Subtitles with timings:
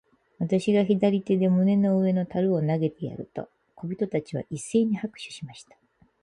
[0.39, 5.77] 私が左手で胸の上の樽を投げてやると、小人たちは一せいに拍手しました。